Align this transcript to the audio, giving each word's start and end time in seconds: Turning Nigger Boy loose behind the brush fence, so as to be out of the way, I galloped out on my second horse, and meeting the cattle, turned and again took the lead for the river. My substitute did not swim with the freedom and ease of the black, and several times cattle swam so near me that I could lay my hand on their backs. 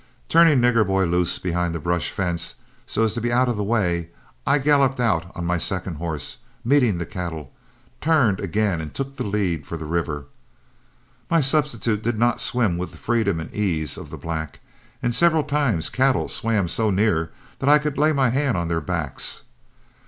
Turning 0.29 0.59
Nigger 0.59 0.83
Boy 0.87 1.05
loose 1.05 1.37
behind 1.37 1.75
the 1.75 1.79
brush 1.79 2.09
fence, 2.09 2.55
so 2.87 3.03
as 3.03 3.13
to 3.13 3.21
be 3.21 3.31
out 3.31 3.47
of 3.47 3.55
the 3.55 3.63
way, 3.63 4.09
I 4.47 4.57
galloped 4.57 4.99
out 4.99 5.31
on 5.35 5.45
my 5.45 5.59
second 5.59 5.97
horse, 5.97 6.37
and 6.63 6.71
meeting 6.71 6.97
the 6.97 7.05
cattle, 7.05 7.53
turned 8.01 8.39
and 8.39 8.45
again 8.45 8.89
took 8.95 9.15
the 9.15 9.23
lead 9.23 9.67
for 9.67 9.77
the 9.77 9.85
river. 9.85 10.25
My 11.29 11.39
substitute 11.39 12.01
did 12.01 12.17
not 12.17 12.41
swim 12.41 12.79
with 12.79 12.89
the 12.93 12.97
freedom 12.97 13.39
and 13.39 13.53
ease 13.53 13.95
of 13.95 14.09
the 14.09 14.17
black, 14.17 14.59
and 15.03 15.13
several 15.13 15.43
times 15.43 15.91
cattle 15.91 16.27
swam 16.27 16.67
so 16.67 16.89
near 16.89 17.25
me 17.25 17.29
that 17.59 17.69
I 17.69 17.77
could 17.77 17.99
lay 17.99 18.11
my 18.11 18.29
hand 18.31 18.57
on 18.57 18.69
their 18.69 18.81
backs. 18.81 19.43